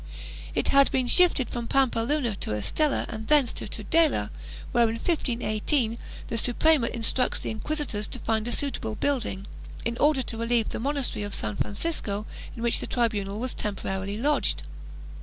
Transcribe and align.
It 0.55 0.69
had 0.69 0.89
been 0.91 1.05
shifted 1.05 1.47
from 1.51 1.67
Pampeluna 1.67 2.35
to 2.39 2.53
Estella 2.55 3.05
and 3.07 3.27
thence 3.27 3.53
to 3.53 3.67
Tudela, 3.67 4.31
where, 4.71 4.85
in 4.89 4.95
1518, 4.95 5.99
the 6.27 6.37
Suprema 6.37 6.87
instructs 6.87 7.37
the 7.39 7.51
inquisitors 7.51 8.07
to 8.07 8.17
find 8.17 8.47
a 8.47 8.51
suitable 8.51 8.95
building, 8.95 9.45
in 9.85 9.97
order 9.99 10.23
to 10.23 10.37
relieve 10.37 10.69
the 10.69 10.79
monastery 10.79 11.21
of 11.21 11.35
San 11.35 11.55
Fran 11.55 11.75
cisco 11.75 12.25
in 12.57 12.63
which 12.63 12.79
the 12.79 12.87
tribunal 12.87 13.39
was 13.39 13.53
temporarily 13.53 14.17
lodged. 14.17 14.63